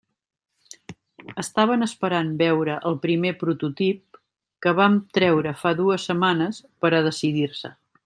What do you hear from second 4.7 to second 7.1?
vam treure fa dues setmanes, per a